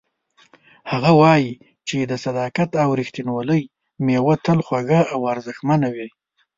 [0.91, 1.51] هغه وایي
[1.87, 3.61] چې د صداقت او ریښتینولۍ
[4.05, 6.07] میوه تل خوږه او ارزښتمنه وي